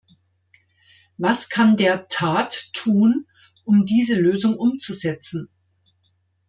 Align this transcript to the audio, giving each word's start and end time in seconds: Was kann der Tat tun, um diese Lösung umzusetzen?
Was 1.19 1.49
kann 1.49 1.77
der 1.77 2.07
Tat 2.07 2.71
tun, 2.73 3.27
um 3.65 3.85
diese 3.85 4.19
Lösung 4.19 4.57
umzusetzen? 4.57 5.47